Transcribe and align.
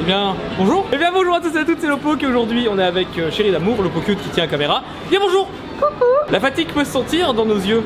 Eh 0.00 0.02
bien, 0.04 0.34
bonjour 0.56 0.86
Eh 0.92 0.96
bien, 0.96 1.10
bonjour 1.12 1.34
à 1.34 1.40
tous 1.40 1.54
et 1.54 1.58
à 1.58 1.64
toutes, 1.64 1.78
c'est 1.78 1.86
Lopo 1.86 2.16
qui 2.16 2.26
aujourd'hui 2.26 2.66
on 2.70 2.78
est 2.78 2.84
avec 2.84 3.08
euh, 3.18 3.30
Chéri 3.30 3.50
d'amour, 3.50 3.82
Lopo 3.82 4.00
Cute 4.00 4.18
qui 4.22 4.30
tient 4.30 4.44
la 4.44 4.50
caméra. 4.50 4.82
Bien 5.10 5.20
bonjour 5.20 5.46
Coucou 5.78 6.06
La 6.30 6.40
fatigue 6.40 6.68
peut 6.68 6.84
se 6.84 6.92
sentir 6.92 7.34
dans 7.34 7.44
nos 7.44 7.58
yeux 7.58 7.82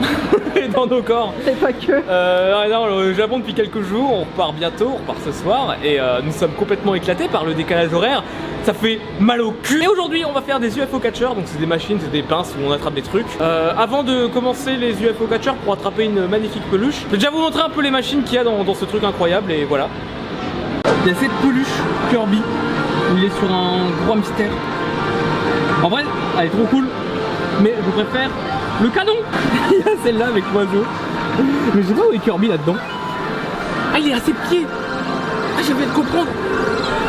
et 0.56 0.68
dans 0.68 0.86
nos 0.86 1.02
corps. 1.02 1.34
C'est 1.44 1.60
pas 1.60 1.74
que. 1.74 1.92
Euh, 2.08 2.68
non, 2.70 2.86
non, 2.86 2.94
au 3.10 3.12
Japon 3.12 3.40
depuis 3.40 3.52
quelques 3.52 3.82
jours, 3.82 4.10
on 4.10 4.20
repart 4.20 4.54
bientôt, 4.54 4.92
on 4.94 4.96
repart 4.96 5.18
ce 5.22 5.32
soir 5.32 5.76
et 5.84 6.00
euh, 6.00 6.20
nous 6.24 6.32
sommes 6.32 6.52
complètement 6.52 6.94
éclatés 6.94 7.28
par 7.28 7.44
le 7.44 7.52
décalage 7.52 7.92
horaire. 7.92 8.24
Ça 8.62 8.72
fait 8.72 8.98
mal 9.18 9.42
au 9.42 9.50
cul. 9.52 9.82
Et 9.82 9.86
aujourd'hui, 9.86 10.24
on 10.24 10.32
va 10.32 10.40
faire 10.40 10.60
des 10.60 10.78
UFO 10.78 10.98
catchers, 10.98 11.34
donc 11.34 11.44
c'est 11.44 11.60
des 11.60 11.66
machines, 11.66 11.98
c'est 12.00 12.10
des 12.10 12.22
pinces 12.22 12.54
où 12.58 12.66
on 12.66 12.72
attrape 12.72 12.94
des 12.94 13.02
trucs. 13.02 13.26
Euh, 13.40 13.72
avant 13.76 14.02
de 14.02 14.28
commencer 14.28 14.76
les 14.76 14.92
UFO 15.02 15.26
catchers 15.26 15.54
pour 15.64 15.74
attraper 15.74 16.04
une 16.04 16.26
magnifique 16.26 16.62
peluche, 16.70 17.02
je 17.04 17.10
vais 17.10 17.18
déjà 17.18 17.30
vous 17.30 17.40
montrer 17.40 17.62
un 17.62 17.70
peu 17.70 17.82
les 17.82 17.90
machines 17.90 18.22
qu'il 18.22 18.36
y 18.36 18.38
a 18.38 18.44
dans, 18.44 18.64
dans 18.64 18.74
ce 18.74 18.86
truc 18.86 19.04
incroyable 19.04 19.52
et 19.52 19.64
voilà. 19.64 19.88
Il 21.04 21.08
y 21.08 21.14
a 21.14 21.18
cette 21.18 21.32
peluche 21.42 21.66
Kirby 22.10 22.38
où 22.38 23.16
il 23.16 23.24
est 23.24 23.38
sur 23.38 23.50
un 23.50 23.88
gros 24.04 24.16
mystère. 24.16 24.50
En 25.82 25.88
vrai, 25.88 26.04
elle 26.38 26.46
est 26.46 26.50
trop 26.50 26.64
cool, 26.64 26.86
mais 27.62 27.74
je 27.84 27.90
préfère 27.90 28.28
le 28.82 28.88
canon. 28.90 29.14
il 29.70 29.78
y 29.78 29.82
a 29.82 29.96
celle-là 30.04 30.26
avec 30.26 30.44
l'oiseau. 30.52 30.84
Mais 31.74 31.82
je 31.82 31.88
sais 31.88 31.94
pas 31.94 32.02
où 32.08 32.12
est 32.12 32.18
Kirby 32.18 32.48
là-dedans. 32.48 32.76
Ah, 33.94 33.98
il 33.98 34.08
est 34.08 34.14
à 34.14 34.20
ses 34.20 34.32
pieds. 34.48 34.66
Ah, 35.56 35.62
viens 35.62 35.74
de 35.86 35.92
comprendre. 35.92 36.28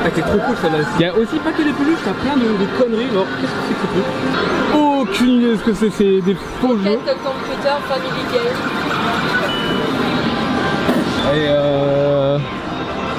Ah, 0.03 0.09
c'est 0.15 0.21
trop 0.21 0.37
cool 0.37 0.55
celle-là. 0.61 0.79
Il 0.99 1.01
y 1.01 1.05
a 1.05 1.13
aussi 1.13 1.37
pas 1.37 1.51
que 1.51 1.61
des 1.61 1.71
peluches, 1.71 1.99
il 2.01 2.07
y 2.07 2.09
a 2.09 2.13
plein 2.13 2.35
de, 2.37 2.47
de 2.47 2.65
conneries. 2.79 3.09
Alors, 3.11 3.25
qu'est-ce 3.39 3.51
que 3.51 3.61
c'est 3.67 3.73
que 3.73 3.81
ce 3.81 3.87
truc? 3.87 4.79
Aucune 5.01 5.29
idée 5.29 5.51
de 5.51 5.55
ce 5.57 5.63
que 5.63 5.73
c'est, 5.73 5.89
c'est 5.91 6.21
des 6.21 6.37
faux 6.61 6.77
jeux. 6.77 6.99
Computer 7.23 7.75
Family 7.87 8.23
Game. 8.31 9.00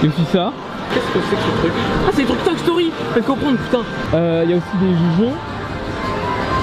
Il 0.03 0.09
y 0.09 0.13
a 0.13 0.15
aussi 0.15 0.25
ça. 0.33 0.53
Qu'est-ce 0.93 1.07
que 1.07 1.19
c'est 1.31 1.37
que 1.37 1.43
ce 1.43 1.61
truc 1.61 1.73
Ah, 2.07 2.11
c'est 2.13 2.23
des 2.23 2.27
trucs 2.29 2.45
Toy 2.45 2.59
Story 2.59 2.91
Faites 3.15 3.25
comprendre, 3.27 3.57
putain 3.59 3.83
Euh, 4.15 4.43
il 4.45 4.51
y 4.51 4.55
a 4.55 4.57
aussi 4.57 4.77
des 4.81 4.91
joujoux. 4.93 5.35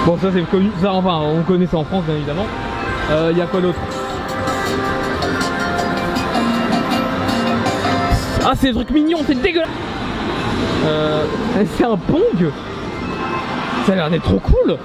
Bon, 0.06 0.18
ça 0.18 0.28
c'est 0.32 0.42
connu. 0.50 0.70
Ça, 0.82 0.92
enfin, 0.92 1.20
on 1.22 1.42
connaît 1.42 1.66
ça 1.66 1.78
en 1.78 1.84
France, 1.84 2.04
bien 2.04 2.16
évidemment. 2.16 2.46
Euh, 3.10 3.30
il 3.32 3.38
y 3.38 3.40
a 3.40 3.46
quoi 3.46 3.60
d'autre 3.60 3.78
Ah, 8.44 8.52
c'est 8.56 8.68
des 8.68 8.74
trucs 8.74 8.90
mignons, 8.90 9.18
c'est 9.26 9.40
dégueulasse 9.40 9.68
Euh. 10.86 11.24
C'est 11.76 11.84
un 11.84 11.96
Pong 11.96 12.50
Ça 13.86 13.92
a 13.92 13.94
l'air 13.96 14.10
d'être 14.10 14.22
trop 14.24 14.38
cool 14.38 14.76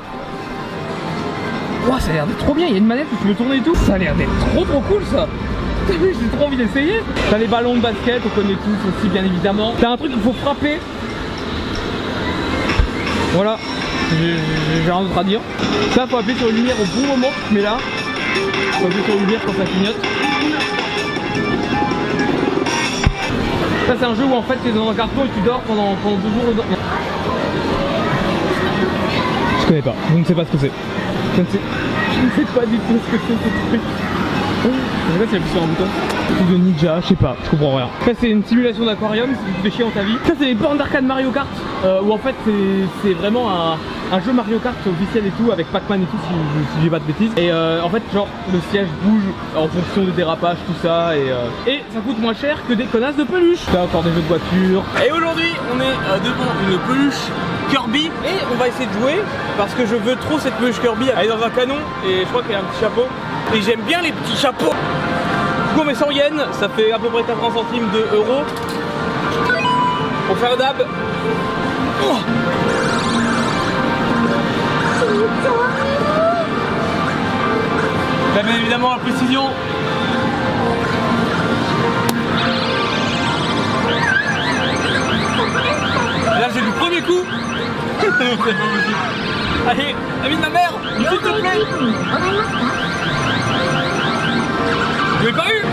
Ouah, 1.87 1.99
ça 1.99 2.09
a 2.09 2.13
l'air 2.13 2.25
d'être 2.25 2.39
trop 2.39 2.53
bien, 2.53 2.65
il 2.67 2.71
y 2.73 2.75
a 2.75 2.79
une 2.79 2.87
manette 2.87 3.07
où 3.13 3.15
tu 3.21 3.27
peux 3.27 3.33
tourner 3.33 3.57
et 3.57 3.61
tout. 3.61 3.75
Ça 3.75 3.93
a 3.93 3.97
l'air 3.97 4.15
d'être 4.15 4.29
trop 4.51 4.65
trop 4.65 4.79
cool 4.81 5.03
ça 5.05 5.27
J'ai 5.89 6.37
trop 6.37 6.47
envie 6.47 6.57
d'essayer. 6.57 7.01
T'as 7.29 7.37
les 7.37 7.47
ballons 7.47 7.75
de 7.75 7.81
basket, 7.81 8.21
on 8.25 8.29
connaît 8.29 8.55
tous 8.55 8.89
aussi 8.89 9.09
bien 9.09 9.23
évidemment. 9.23 9.73
T'as 9.79 9.91
un 9.91 9.97
truc 9.97 10.11
qu'il 10.11 10.21
faut 10.21 10.33
frapper. 10.33 10.79
Voilà, 13.33 13.57
j'ai 14.11 14.89
rien 14.91 15.01
d'autre 15.01 15.17
à 15.17 15.23
dire. 15.23 15.41
Ça, 15.93 16.07
faut 16.07 16.17
appuyer 16.17 16.37
sur 16.37 16.49
une 16.49 16.55
lumière 16.55 16.75
au 16.79 16.99
bon 16.99 17.07
moment, 17.07 17.33
mets 17.51 17.61
là. 17.61 17.77
Faut 18.79 18.85
appuyer 18.85 19.03
sur 19.03 19.13
une 19.13 19.21
lumière 19.21 19.41
quand 19.45 19.53
ça 19.53 19.65
clignote. 19.65 19.97
Ça, 23.87 23.93
c'est 23.99 24.05
un 24.05 24.15
jeu 24.15 24.23
où 24.23 24.33
en 24.33 24.41
fait 24.41 24.55
t'es 24.63 24.71
dans 24.71 24.89
un 24.89 24.93
carton 24.93 25.25
et 25.25 25.29
tu 25.35 25.41
dors 25.45 25.59
pendant, 25.61 25.95
pendant 26.01 26.15
deux 26.17 26.29
jours. 26.29 26.49
dedans. 26.49 26.63
Je 29.61 29.67
connais 29.67 29.81
pas, 29.81 29.95
je 30.11 30.19
ne 30.19 30.23
sais 30.23 30.33
pas 30.33 30.45
ce 30.45 30.51
que 30.51 30.57
c'est. 30.57 30.71
Je 31.35 31.41
je 31.41 31.41
ne 31.41 32.45
sais 32.45 32.51
pas 32.53 32.65
du 32.65 32.77
tout 32.77 32.99
ce 33.05 33.11
que 33.11 33.21
c'est 33.27 33.33
ce 33.33 33.69
truc. 33.69 33.81
Je 35.07 35.13
sais 35.13 35.19
pas 35.25 35.29
si 35.29 35.35
appuie 35.37 35.49
sur 35.51 35.63
un 35.63 35.67
bouton. 35.67 35.85
Truc 36.35 36.49
de 36.49 36.57
ninja, 36.57 36.99
je 37.01 37.07
sais 37.07 37.15
pas, 37.15 37.35
je 37.45 37.49
comprends 37.51 37.75
rien. 37.75 37.87
Ça 38.03 38.11
c'est 38.19 38.29
une 38.29 38.43
simulation 38.43 38.85
d'aquarium, 38.85 39.29
si 39.29 39.53
tu 39.53 39.59
te 39.59 39.63
fais 39.63 39.71
chier 39.75 39.85
dans 39.85 39.91
ta 39.91 40.01
vie. 40.01 40.17
Ça 40.25 40.33
c'est 40.37 40.45
les 40.45 40.55
bornes 40.55 40.77
d'arcade 40.77 41.05
Mario 41.05 41.29
Kart, 41.31 41.47
euh, 41.85 42.01
où 42.03 42.11
en 42.11 42.17
fait 42.17 42.33
c'est- 42.45 42.51
c'est 43.03 43.13
vraiment 43.13 43.49
un, 43.51 43.77
un 44.15 44.19
jeu 44.21 44.33
Mario 44.33 44.57
Kart 44.59 44.75
officiel 44.87 45.27
et 45.27 45.31
tout, 45.31 45.51
avec 45.51 45.67
Pac-Man 45.71 46.01
et 46.01 46.05
tout, 46.05 46.17
si, 46.27 46.33
si 46.73 46.83
j'ai 46.83 46.89
pas 46.89 46.99
de 46.99 47.05
bêtises. 47.05 47.31
Et 47.37 47.51
euh, 47.51 47.81
en 47.83 47.89
fait, 47.89 48.01
genre, 48.13 48.27
le 48.51 48.59
siège 48.71 48.87
bouge 49.03 49.23
en 49.55 49.67
fonction 49.67 50.03
des 50.03 50.11
dérapages, 50.11 50.57
tout 50.67 50.73
ça, 50.81 51.15
et, 51.15 51.29
euh, 51.31 51.45
et 51.67 51.83
ça 51.93 51.99
coûte 52.01 52.19
moins 52.19 52.33
cher 52.33 52.57
que 52.67 52.73
des 52.73 52.85
connasses 52.85 53.15
de 53.17 53.23
peluche. 53.23 53.59
T'as 53.71 53.83
encore 53.83 54.01
des 54.03 54.09
jeux 54.09 54.21
de 54.21 54.27
voiture. 54.27 54.83
Et 55.07 55.11
aujourd'hui, 55.11 55.51
on 55.73 55.79
est 55.79 55.83
euh, 56.09 56.17
devant 56.19 56.51
une 56.69 56.77
peluche 56.79 57.21
Kirby, 57.69 58.05
et 58.25 58.37
on 58.51 58.55
va 58.57 58.67
essayer 58.67 58.87
de 58.87 58.93
jouer, 58.99 59.21
parce 59.57 59.73
que 59.75 59.85
je 59.85 59.95
veux 59.95 60.15
trop 60.15 60.39
cette 60.39 60.53
peluche 60.55 60.79
Kirby. 60.81 61.05
Elle 61.15 61.25
est 61.25 61.29
dans 61.29 61.43
un 61.43 61.49
canon, 61.51 61.77
et 62.07 62.21
je 62.21 62.27
crois 62.29 62.41
qu'elle 62.41 62.55
a 62.57 62.59
un 62.59 62.63
petit 62.73 62.81
chapeau. 62.81 63.05
Et 63.53 63.61
j'aime 63.61 63.81
bien 63.81 64.01
les 64.01 64.11
petits 64.11 64.37
chapeaux. 64.37 64.73
Du 65.73 65.81
on 65.81 65.85
met 65.85 65.95
100 65.95 66.11
yens, 66.11 66.41
ça 66.53 66.67
fait 66.69 66.91
à 66.91 66.99
peu 66.99 67.09
près 67.09 67.23
80 67.23 67.53
centimes 67.53 67.89
de 67.91 68.15
euros. 68.15 68.43
On 70.29 70.35
fait 70.35 70.47
un 70.47 70.57
dab. 70.57 70.85
Oh. 72.03 72.17
Là, 78.35 78.43
bien 78.43 78.55
évidemment, 78.55 78.91
la 78.91 78.99
précision. 78.99 79.43
Là, 86.25 86.47
j'ai 86.53 86.61
le 86.61 86.71
premier 86.71 87.01
coup. 87.01 87.23
Allez, 89.69 89.95
ami 90.23 90.35
de 90.35 90.41
ma 90.41 90.49
mère. 90.49 90.73
Je 95.25 95.31
l'ai 95.31 95.35
pas 95.35 95.47
eu. 95.49 95.65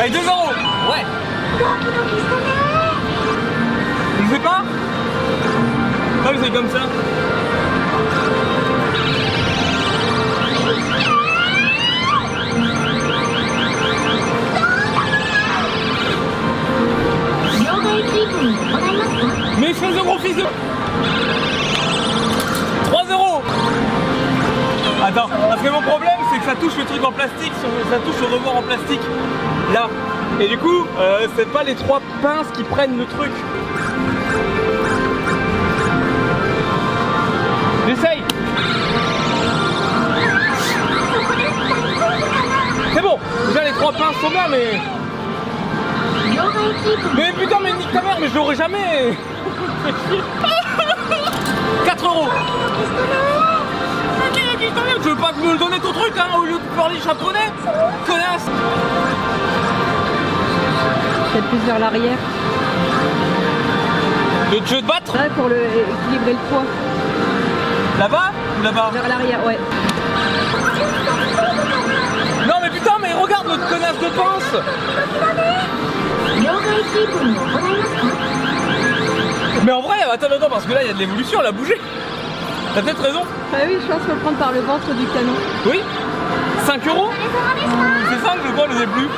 Allez, 0.00 0.10
2 0.10 0.18
euros. 0.18 0.48
Ouais. 0.90 1.04
Je 4.24 4.34
sais 4.34 4.40
pas? 4.40 4.64
Ah, 6.24 6.32
mais 6.32 6.38
c'est 6.42 6.52
comme 6.52 6.68
ça. 6.68 6.80
Et 30.40 30.48
du 30.48 30.58
coup, 30.58 30.86
euh, 30.98 31.26
c'est 31.36 31.50
pas 31.50 31.62
les 31.62 31.74
trois 31.74 32.00
pinces 32.22 32.48
qui 32.52 32.62
prennent 32.64 32.98
le 32.98 33.06
truc. 33.06 33.30
J'essaye. 37.88 38.22
C'est 42.94 43.02
bon, 43.02 43.18
déjà 43.48 43.64
les 43.64 43.72
trois 43.72 43.92
pinces 43.92 44.16
sont 44.20 44.30
bien 44.30 44.48
mais... 44.50 44.80
Mais 47.14 47.32
putain 47.32 47.58
mais 47.62 47.72
nique 47.72 47.92
ta 47.92 48.02
mère, 48.02 48.18
mais 48.20 48.28
je 48.28 48.34
l'aurais 48.34 48.56
jamais. 48.56 49.16
4 51.84 52.04
euros. 52.04 52.28
Ok, 54.28 54.40
tu 55.02 55.08
veux 55.08 55.16
pas 55.16 55.32
me 55.32 55.52
le 55.52 55.58
donner 55.58 55.78
ton 55.78 55.92
truc 55.92 56.12
hein, 56.18 56.36
au 56.36 56.44
lieu 56.44 56.54
de 56.58 56.76
parler 56.76 56.98
japonais 57.00 57.52
Connasse 58.06 58.46
Peut-être 61.36 61.50
plus 61.50 61.66
vers 61.66 61.78
l'arrière. 61.78 62.16
Le 64.50 64.66
jeu 64.66 64.80
de 64.80 64.86
battre 64.86 65.12
Ouais, 65.12 65.28
pour 65.36 65.48
le, 65.50 65.56
équilibrer 65.56 66.32
le 66.32 66.38
poids. 66.48 66.62
Là-bas 67.98 68.32
ou 68.58 68.62
là-bas 68.62 68.90
Vers 68.94 69.06
l'arrière, 69.06 69.44
ouais. 69.44 69.58
Non 72.48 72.54
mais 72.62 72.70
putain 72.70 72.92
mais 73.02 73.12
regarde 73.12 73.48
notre 73.48 73.68
connasse 73.68 73.98
de 73.98 74.08
pince 74.16 74.62
Mais 79.62 79.72
en 79.72 79.82
vrai, 79.82 79.96
attends, 80.10 80.28
attends, 80.34 80.48
parce 80.48 80.64
que 80.64 80.72
là 80.72 80.84
il 80.84 80.86
y 80.86 80.90
a 80.90 80.94
de 80.94 80.98
l'évolution, 80.98 81.40
elle 81.40 81.48
a 81.48 81.52
bougé 81.52 81.78
T'as 82.74 82.80
peut-être 82.80 83.02
raison 83.02 83.22
Ah 83.52 83.58
oui, 83.66 83.76
je 83.82 83.92
pense 83.92 84.08
le 84.08 84.14
prendre 84.22 84.38
par 84.38 84.52
le 84.52 84.60
ventre 84.60 84.86
du 84.86 85.04
canon. 85.04 85.34
Oui 85.66 85.82
5 86.64 86.86
euros 86.88 87.10
Que 88.42 88.48
je 88.48 88.52
vois 88.54 88.66
le 88.68 88.74
début 88.74 89.08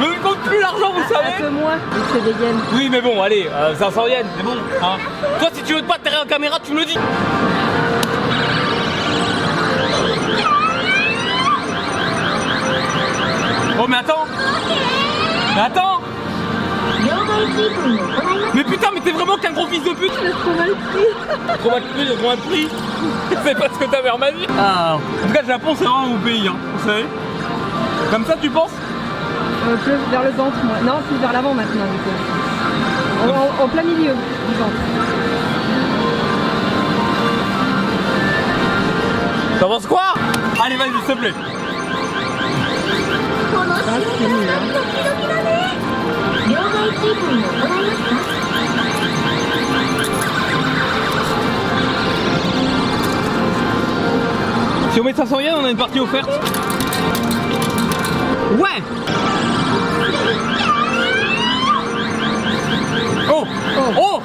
Je 0.00 0.06
ne 0.06 0.22
compte 0.22 0.38
plus 0.40 0.60
l'argent, 0.60 0.92
vous 0.92 1.00
Un 1.00 1.08
savez 1.08 1.32
peu 1.38 1.50
moins, 1.50 1.78
c'est 2.12 2.22
des 2.24 2.30
yens. 2.44 2.60
Oui, 2.74 2.88
mais 2.90 3.00
bon, 3.00 3.22
allez, 3.22 3.48
euh, 3.52 3.74
500 3.76 4.06
yens, 4.08 4.26
c'est 4.36 4.42
bon. 4.42 4.56
Hein. 4.82 4.96
Toi, 5.38 5.48
si 5.52 5.62
tu 5.62 5.74
veux 5.74 5.82
pas 5.82 5.94
te 5.98 6.04
terrer 6.04 6.18
en 6.18 6.26
caméra, 6.26 6.58
tu 6.62 6.72
me 6.72 6.80
le 6.80 6.84
dis. 6.86 6.98
Oh, 13.78 13.86
mais 13.88 13.96
attends 13.96 14.24
Mais 15.54 15.60
attends 15.62 16.00
Mais 18.54 18.64
putain, 18.64 18.88
mais 18.94 19.00
t'es 19.00 19.10
vraiment 19.10 19.36
qu'un 19.36 19.52
gros 19.52 19.66
fils 19.66 19.82
de 19.82 19.90
pute 19.90 20.12
J'ai 20.22 20.30
trop 20.30 20.54
mal 20.56 20.70
pris. 20.92 21.58
Trop 21.58 21.70
mal 21.70 21.82
pris, 21.82 22.06
j'ai 22.06 22.14
trop 22.16 22.28
mal 22.28 22.38
pris 22.38 22.68
C'est 23.44 23.58
pas 23.58 23.68
ce 23.72 23.78
que 23.84 23.90
ta 23.90 24.02
mère 24.02 24.18
m'a 24.18 24.30
dit 24.30 24.46
Ah 24.58 24.94
En 24.96 25.26
tout 25.26 25.34
cas, 25.34 25.42
le 25.42 25.48
Japon, 25.48 25.74
c'est 25.76 25.84
vraiment 25.84 26.06
mon 26.06 26.18
pays, 26.18 26.46
hein, 26.48 26.54
vous 26.76 26.88
savez 26.88 27.04
Comme 28.14 28.26
ça, 28.26 28.36
tu 28.40 28.48
penses 28.48 28.70
Euh, 29.66 29.74
vers 30.12 30.22
le 30.22 30.30
ventre, 30.30 30.56
moi. 30.62 30.76
Non, 30.86 31.00
plus 31.08 31.16
vers 31.16 31.32
l'avant 31.32 31.52
maintenant, 31.52 31.82
du 31.82 31.98
coup. 31.98 32.14
En, 33.24 33.28
en- 33.28 33.64
en 33.64 33.68
plein 33.68 33.82
milieu 33.82 34.12
du 34.12 34.54
ventre. 34.56 34.80
T'en 39.58 39.68
penses 39.68 39.86
quoi 39.88 40.14
Allez, 40.64 40.76
vas-y, 40.76 40.90
s'il 40.90 41.14
te 41.16 41.18
plaît. 41.18 41.34
Ah, 43.56 43.98
c'est 44.16 44.28
nul, 44.28 44.48
hein. 44.48 45.74
Si 54.92 55.00
on 55.00 55.04
met 55.04 55.14
500 55.14 55.40
yens, 55.40 55.56
on 55.60 55.64
a 55.64 55.70
une 55.70 55.76
partie 55.76 55.98
offerte. 56.00 56.28
Ouais 58.58 58.82
Oh 63.30 63.44
Oh 63.98 64.22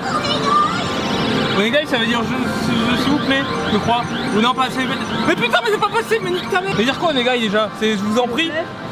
Onegai, 1.57 1.86
ça 1.88 1.98
veut 1.98 2.06
dire 2.06 2.21
je, 2.24 2.27
je- 2.71 3.04
s'il 3.04 3.12
vous 3.12 3.18
plaît, 3.25 3.44
je 3.74 3.77
crois. 3.80 4.04
Ou 4.38 4.39
non, 4.42 4.54
pas 4.54 4.66
assez. 4.66 4.80
Mais 5.27 5.36
putain, 5.36 5.60
mais 5.63 5.71
c'est 5.71 5.80
pas 5.80 5.89
possible, 5.89 6.21
mais 6.24 6.31
nique 6.31 6.50
ta 6.50 6.62
mère 6.62 6.71
Ça 6.71 6.77
veut 6.77 6.83
dire 6.86 6.98
quoi, 7.00 7.10
Onegai 7.10 7.39
déjà? 7.39 7.69
C'est 7.80 7.92
je 7.98 8.04
vous 8.04 8.18
en 8.19 8.27
prie 8.27 8.50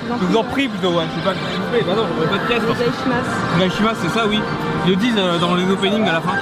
Je 0.09 0.25
vous 0.25 0.37
en 0.37 0.43
prie 0.43 0.67
plutôt, 0.67 0.89
ouais. 0.91 1.05
C'est 1.15 1.23
pas 1.23 1.31
s'il 1.33 1.59
vous 1.59 1.69
plaît. 1.71 1.83
Bah 1.87 1.93
non, 1.95 2.03
j'aurais 2.15 2.27
pas 2.27 2.43
de. 2.43 3.59
Gaishima, 3.59 3.91
c'est 4.01 4.09
ça, 4.09 4.25
oui. 4.27 4.39
Ils 4.85 4.89
le 4.91 4.95
disent 4.97 5.13
euh, 5.17 5.37
dans 5.37 5.55
les 5.55 5.63
openings 5.71 6.07
à 6.07 6.13
la 6.13 6.21
fin. 6.21 6.33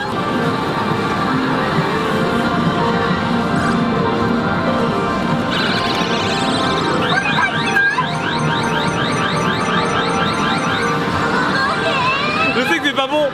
C'est 12.85 12.95
pas 12.95 13.07
bon. 13.07 13.25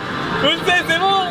Je 0.43 0.49
sais, 0.69 0.77
c'est 0.87 0.99
bon. 0.99 1.25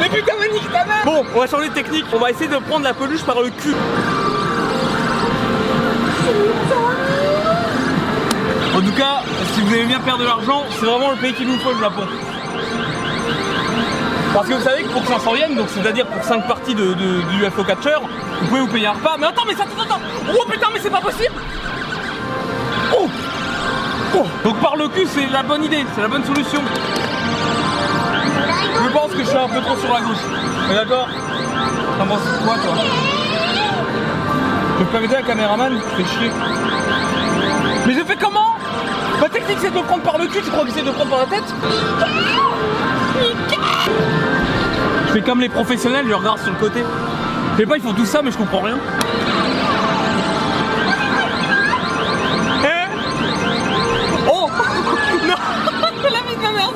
Mais 0.00 0.08
putain, 0.08 0.32
mais 0.40 0.48
nique 0.48 0.70
ta. 0.72 0.84
Bon, 1.04 1.24
on 1.34 1.40
va 1.40 1.46
changer 1.46 1.68
de 1.68 1.74
technique. 1.74 2.04
On 2.14 2.18
va 2.18 2.30
essayer 2.30 2.48
de 2.48 2.56
prendre 2.58 2.84
la 2.84 2.94
peluche 2.94 3.22
par 3.22 3.40
le 3.40 3.50
cul. 3.50 3.74
En 8.74 8.80
tout 8.80 8.92
cas, 8.92 9.20
si 9.54 9.60
vous 9.60 9.74
aimez 9.74 9.84
bien 9.86 10.00
perdre 10.00 10.20
de 10.20 10.24
l'argent, 10.24 10.62
c'est 10.78 10.86
vraiment 10.86 11.10
le 11.10 11.16
pays 11.16 11.34
qu'il 11.34 11.46
nous 11.46 11.58
faut, 11.58 11.72
le 11.72 11.78
Japon. 11.80 12.02
Parce 14.32 14.48
que 14.48 14.54
vous 14.54 14.62
savez 14.62 14.82
que 14.84 14.88
pour 14.88 15.04
500 15.04 15.34
yens, 15.36 15.56
donc 15.56 15.66
c'est-à-dire 15.68 16.06
pour 16.06 16.24
5 16.24 16.46
parties 16.48 16.74
de, 16.74 16.94
de- 16.94 17.20
du 17.30 17.44
UFO 17.44 17.64
Catcher, 17.64 17.96
vous 18.40 18.46
pouvez 18.48 18.60
vous 18.62 18.66
payer 18.68 18.86
un 18.86 18.92
repas. 18.92 19.16
Mais 19.18 19.26
attends, 19.26 19.42
mais 19.46 19.54
ça, 19.54 19.64
attends, 19.64 19.82
attends 19.82 20.00
Oh 20.32 20.44
putain, 20.50 20.68
mais 20.72 20.80
c'est 20.82 20.90
pas 20.90 21.00
possible 21.02 21.34
Donc 24.44 24.60
par 24.60 24.76
le 24.76 24.88
cul, 24.88 25.06
c'est 25.06 25.26
la 25.30 25.42
bonne 25.42 25.64
idée, 25.64 25.84
c'est 25.94 26.02
la 26.02 26.08
bonne 26.08 26.24
solution. 26.24 26.60
Je 28.84 28.88
pense 28.92 29.12
que 29.12 29.18
je 29.20 29.24
suis 29.24 29.36
un 29.36 29.48
peu 29.48 29.60
trop 29.60 29.76
sur 29.76 29.92
la 29.92 30.00
gauche. 30.00 30.24
Mais 30.68 30.74
d'accord 30.74 31.08
T'en 31.98 32.06
penses 32.06 32.20
quoi, 32.44 32.54
toi? 32.54 32.74
Je 34.78 34.84
peux 34.84 34.90
pas 34.90 35.00
m'aider 35.00 35.16
caméraman 35.26 35.78
Fais 35.96 36.04
chier. 36.04 36.30
Mais 37.86 37.94
je 37.94 38.00
fais 38.04 38.16
comment? 38.16 38.56
Ma 39.20 39.28
technique 39.28 39.58
c'est 39.60 39.70
de 39.70 39.76
le 39.76 39.82
prendre 39.82 40.02
par 40.02 40.18
le 40.18 40.26
cul, 40.26 40.40
tu 40.42 40.50
crois 40.50 40.64
que 40.64 40.72
c'est 40.72 40.82
de 40.82 40.90
prendre 40.90 41.10
par 41.10 41.20
la 41.20 41.26
tête? 41.26 41.54
Je 45.06 45.12
fais 45.12 45.20
comme 45.22 45.40
les 45.40 45.48
professionnels, 45.48 46.06
je 46.08 46.14
regarde 46.14 46.40
sur 46.40 46.50
le 46.52 46.58
côté. 46.58 46.82
Je 47.52 47.58
sais 47.58 47.66
pas, 47.66 47.76
ils 47.76 47.82
font 47.82 47.92
tout 47.92 48.06
ça 48.06 48.20
mais 48.22 48.30
je 48.30 48.38
comprends 48.38 48.60
rien. 48.62 48.78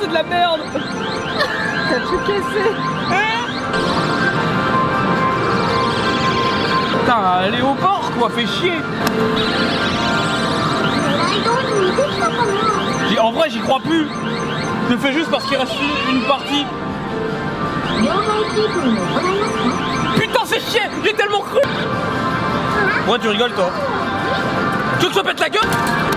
C'est 0.07 0.09
de 0.09 0.13
la 0.13 0.23
merde. 0.23 0.61
T'as 0.73 1.99
tout 1.99 2.19
cassé. 2.19 2.71
Putain, 6.99 7.21
allez 7.41 7.61
au 7.61 7.73
port 7.75 8.11
quoi, 8.17 8.29
fais 8.29 8.45
chier. 8.45 8.73
En 13.19 13.31
vrai 13.31 13.49
j'y 13.49 13.59
crois 13.59 13.79
plus. 13.79 14.07
Je 14.87 14.93
le 14.93 14.99
fais 14.99 15.11
juste 15.11 15.29
parce 15.29 15.43
qu'il 15.45 15.57
reste 15.57 15.73
une 16.09 16.21
partie. 16.23 16.65
Putain 20.15 20.39
c'est 20.45 20.59
chier 20.59 20.81
J'ai 21.03 21.13
tellement 21.13 21.41
cru. 21.41 21.59
Pourquoi 22.99 23.19
tu 23.19 23.27
rigoles 23.29 23.53
toi. 23.53 23.71
Tu 24.99 25.05
veux 25.05 25.09
que 25.09 25.15
je 25.15 25.19
te 25.19 25.25
pète 25.25 25.39
la 25.39 25.49
gueule? 25.49 26.16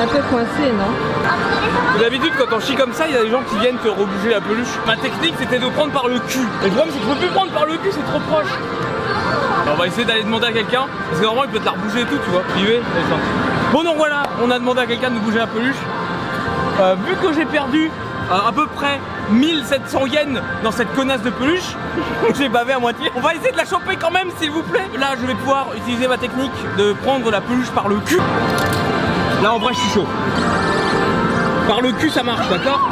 Un 0.00 0.06
peu 0.06 0.22
coincé, 0.30 0.72
non 0.78 1.98
D'habitude 1.98 2.32
quand 2.38 2.56
on 2.56 2.60
chie 2.60 2.76
comme 2.76 2.92
ça, 2.92 3.06
il 3.08 3.14
y 3.14 3.16
a 3.16 3.24
des 3.24 3.30
gens 3.30 3.42
qui 3.50 3.58
viennent 3.58 3.78
te 3.78 3.88
rebouger 3.88 4.30
la 4.30 4.40
peluche. 4.40 4.68
Ma 4.86 4.96
technique 4.96 5.34
c'était 5.38 5.58
de 5.58 5.66
prendre 5.70 5.92
par 5.92 6.06
le 6.06 6.20
cul. 6.20 6.46
Et 6.62 6.66
le 6.66 6.70
problème 6.70 6.92
c'est 6.92 7.00
que 7.00 7.04
je 7.04 7.10
peux 7.14 7.18
plus 7.18 7.34
prendre 7.34 7.50
par 7.50 7.66
le 7.66 7.72
cul, 7.78 7.90
c'est 7.90 8.04
trop 8.04 8.20
proche. 8.30 8.52
Alors, 9.64 9.74
on 9.74 9.78
va 9.80 9.86
essayer 9.88 10.04
d'aller 10.04 10.22
demander 10.22 10.46
à 10.46 10.52
quelqu'un, 10.52 10.86
parce 11.08 11.20
que 11.20 11.24
normalement 11.24 11.50
il 11.50 11.50
peut 11.50 11.58
te 11.58 11.64
la 11.64 11.72
rebouger 11.72 12.02
et 12.02 12.04
tout, 12.04 12.18
tu 12.24 12.30
vois. 12.30 12.42
Attends. 12.42 13.20
Bon 13.72 13.82
donc 13.82 13.96
voilà, 13.96 14.22
on 14.40 14.50
a 14.52 14.58
demandé 14.60 14.82
à 14.82 14.86
quelqu'un 14.86 15.10
de 15.10 15.16
nous 15.16 15.20
bouger 15.20 15.38
la 15.38 15.48
peluche. 15.48 15.74
Euh, 16.80 16.94
vu 17.06 17.16
que 17.16 17.34
j'ai 17.34 17.44
perdu 17.44 17.90
à 18.30 18.52
peu 18.52 18.66
près 18.66 19.00
1700 19.30 20.06
yens 20.06 20.40
dans 20.62 20.70
cette 20.70 20.92
connasse 20.94 21.22
de 21.22 21.30
peluche, 21.30 21.74
j'ai 22.38 22.48
bavé 22.48 22.74
à 22.74 22.78
moitié. 22.78 23.10
On 23.16 23.20
va 23.20 23.34
essayer 23.34 23.52
de 23.52 23.56
la 23.56 23.64
choper 23.64 23.96
quand 23.96 24.10
même 24.10 24.28
s'il 24.38 24.50
vous 24.50 24.62
plaît. 24.62 24.88
Là 24.98 25.14
je 25.20 25.26
vais 25.26 25.34
pouvoir 25.34 25.68
utiliser 25.76 26.08
ma 26.08 26.18
technique 26.18 26.52
de 26.76 26.92
prendre 27.04 27.30
la 27.30 27.40
peluche 27.40 27.70
par 27.70 27.88
le 27.88 27.96
cul. 27.96 28.20
Là 29.42 29.52
en 29.52 29.58
vrai 29.58 29.72
je 29.74 29.78
suis 29.80 29.90
chaud. 29.90 30.06
Par 31.66 31.80
le 31.80 31.92
cul 31.92 32.10
ça 32.10 32.22
marche, 32.22 32.48
d'accord? 32.48 32.90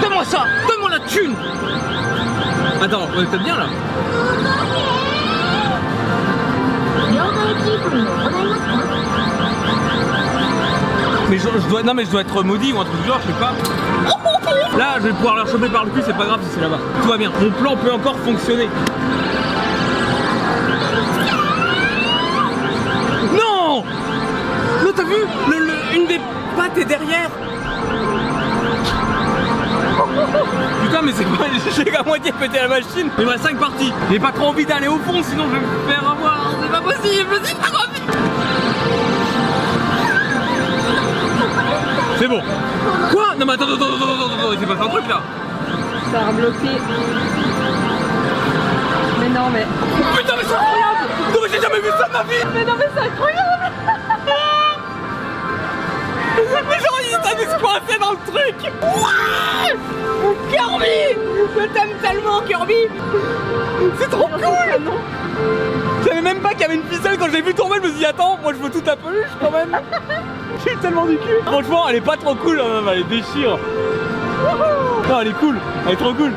Donne-moi 0.00 0.24
ça 0.24 0.44
Donne-moi 0.68 0.90
la 0.90 1.00
thune 1.00 1.34
Attends, 2.82 3.08
on 3.14 3.22
est 3.22 3.38
bien 3.38 3.56
là 3.56 3.66
Mais 11.30 11.38
je, 11.38 11.68
dois, 11.68 11.84
non 11.84 11.94
mais 11.94 12.04
je 12.04 12.10
dois 12.10 12.22
être 12.22 12.42
maudit 12.42 12.72
ou 12.72 12.80
un 12.80 12.84
truc 12.84 13.00
du 13.02 13.06
genre, 13.06 13.20
je 13.22 13.28
sais 13.28 13.38
pas. 13.38 13.52
Là, 14.76 14.96
je 14.98 15.02
vais 15.06 15.12
pouvoir 15.12 15.36
la 15.36 15.46
choper 15.46 15.68
par 15.68 15.84
le 15.84 15.90
cul, 15.92 16.02
c'est 16.04 16.16
pas 16.16 16.24
grave 16.24 16.40
si 16.42 16.50
c'est 16.56 16.60
là-bas. 16.60 16.78
Tout 17.02 17.08
va 17.08 17.16
bien. 17.16 17.30
Mon 17.40 17.50
plan 17.50 17.76
peut 17.76 17.92
encore 17.92 18.16
fonctionner. 18.18 18.68
Non 23.32 23.84
Non, 24.84 24.92
t'as 24.96 25.04
vu? 25.04 25.24
Une 25.94 26.06
des 26.08 26.20
pattes 26.56 26.78
est 26.78 26.84
derrière. 26.84 27.30
Putain, 30.82 31.02
mais 31.02 31.12
c'est 31.12 31.24
quoi? 31.24 31.46
J'ai 31.76 31.84
qu'à 31.84 32.02
moitié 32.02 32.32
pété 32.32 32.58
la 32.58 32.68
machine. 32.68 33.08
Il 33.18 33.24
me 33.24 33.30
reste 33.30 33.44
5 33.44 33.56
parties. 33.56 33.92
J'ai 34.10 34.18
pas 34.18 34.32
trop 34.32 34.48
envie 34.48 34.66
d'aller 34.66 34.88
au 34.88 34.98
fond, 34.98 35.22
sinon 35.22 35.44
je 35.48 35.54
vais 35.54 35.60
me 35.60 35.92
faire 35.92 36.10
avoir. 36.10 36.50
C'est 36.60 36.72
pas 36.72 36.80
possible, 36.80 37.40
c'est 37.44 37.56
pas 37.56 37.68
trop 37.68 37.80
bon. 42.30 42.42
Quoi? 43.10 43.34
Non, 43.38 43.46
mais 43.46 43.52
attends, 43.54 43.64
attends, 43.64 43.74
attends, 43.74 44.14
attends, 44.14 44.34
attends, 44.38 44.52
il 44.52 44.58
s'est 44.58 44.66
passé 44.66 44.80
un 44.80 44.88
truc 44.88 45.08
là. 45.08 45.20
Ça 46.12 46.18
a 46.20 46.26
rebloqué. 46.28 46.72
Mais 49.20 49.28
non, 49.28 49.50
mais. 49.52 49.66
Putain, 50.16 50.36
mais 50.36 50.44
c'est 50.44 50.54
incroyable! 50.54 51.04
Non, 51.32 51.40
mais 51.42 51.48
j'ai 51.52 51.60
jamais 51.60 51.80
vu 51.80 51.88
ça 51.98 52.06
de 52.08 52.12
ma 52.12 52.22
vie! 52.22 52.44
Mais 52.54 52.64
non, 52.64 52.74
mais 52.78 52.88
c'est 52.94 53.06
incroyable! 53.06 53.72
Mais 56.36 56.78
genre, 56.78 56.98
il 57.02 57.46
s'est 57.46 57.58
coincé 57.60 57.98
dans 58.00 58.12
le 58.12 58.18
truc! 58.26 58.72
Ouais 58.82 59.76
Kirby! 60.50 60.98
Je 61.56 61.64
t'aime 61.66 61.94
tellement, 62.02 62.40
Kirby! 62.42 62.88
C'est 63.98 64.10
trop 64.10 64.28
cool 64.28 64.80
même 66.34 66.42
pas 66.42 66.50
qu'il 66.50 66.60
y 66.60 66.64
avait 66.64 66.76
une 66.76 66.84
ficelle 66.84 67.18
quand 67.18 67.26
je 67.26 67.32
l'ai 67.32 67.42
vu 67.42 67.54
tomber, 67.54 67.76
je 67.76 67.82
me 67.82 67.88
suis 67.88 67.98
dit 67.98 68.06
attends, 68.06 68.38
moi 68.40 68.52
je 68.52 68.58
veux 68.58 68.70
tout 68.70 68.80
ta 68.80 68.94
peluche 68.94 69.26
quand 69.40 69.50
même. 69.50 69.76
J'ai 70.64 70.74
eu 70.74 70.76
tellement 70.76 71.06
du 71.06 71.16
cul. 71.16 71.42
Franchement, 71.44 71.88
elle 71.88 71.96
est 71.96 72.00
pas 72.00 72.16
trop 72.16 72.34
cool, 72.36 72.60
hein, 72.60 72.82
même, 72.82 72.94
elle 72.94 73.06
déchire. 73.08 73.58
Non, 75.08 75.20
elle 75.20 75.28
est 75.28 75.38
cool, 75.40 75.56
elle 75.86 75.92
est 75.92 75.96
trop 75.96 76.14
cool. 76.14 76.32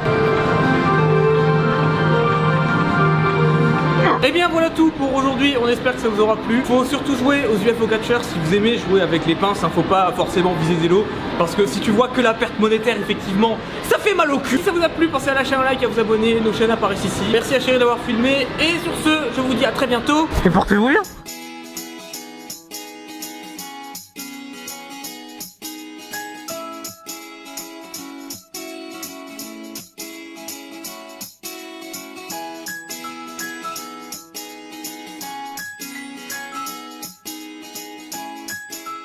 Et 4.23 4.27
Eh 4.29 4.31
bien 4.31 4.47
voilà 4.47 4.69
tout 4.69 4.89
pour 4.97 5.13
aujourd'hui, 5.13 5.55
on 5.61 5.67
espère 5.67 5.93
que 5.93 5.99
ça 6.01 6.07
vous 6.07 6.21
aura 6.21 6.37
plu. 6.37 6.61
Faut 6.63 6.85
surtout 6.85 7.15
jouer 7.15 7.43
aux 7.45 7.57
UFO 7.57 7.85
Catchers. 7.85 8.23
Si 8.23 8.39
vous 8.43 8.55
aimez 8.55 8.77
jouer 8.77 9.01
avec 9.01 9.25
les 9.27 9.35
pinces, 9.35 9.63
hein, 9.63 9.69
faut 9.75 9.81
pas 9.83 10.11
forcément 10.15 10.53
viser 10.61 10.75
des 10.75 10.87
lots. 10.87 11.05
Parce 11.37 11.55
que 11.55 11.65
si 11.65 11.79
tu 11.79 11.91
vois 11.91 12.07
que 12.07 12.21
la 12.21 12.33
perte 12.33 12.59
monétaire, 12.59 12.97
effectivement, 12.97 13.57
ça 13.83 13.97
fait 13.97 14.13
mal 14.13 14.31
au 14.31 14.39
cul. 14.39 14.57
Si 14.57 14.63
ça 14.63 14.71
vous 14.71 14.83
a 14.83 14.89
plu, 14.89 15.07
pensez 15.07 15.29
à 15.29 15.33
lâcher 15.33 15.55
un 15.55 15.63
like, 15.63 15.83
à 15.83 15.87
vous 15.87 15.99
abonner, 15.99 16.39
nos 16.39 16.53
chaînes 16.53 16.71
apparaissent 16.71 17.05
ici. 17.05 17.23
Merci 17.31 17.55
à 17.55 17.59
Chéri 17.59 17.79
d'avoir 17.79 17.99
filmé, 17.99 18.47
et 18.59 18.79
sur 18.83 18.93
ce, 19.03 19.35
je 19.35 19.41
vous 19.41 19.53
dis 19.53 19.65
à 19.65 19.71
très 19.71 19.87
bientôt. 19.87 20.27
Et 20.45 20.49
portez-vous 20.49 20.89
bien 20.89 21.01